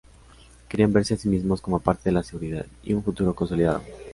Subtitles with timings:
[0.67, 3.83] Querían verse a sí mismos como parte de la seguridad y un futuro consolidado.